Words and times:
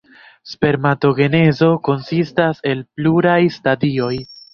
Spermatogenezo 0.51 1.67
konsistas 1.87 2.63
el 2.71 2.81
pluraj 2.95 3.37
stadioj. 3.59 4.11